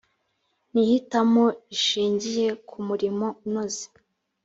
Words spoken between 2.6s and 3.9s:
ku murimo unoze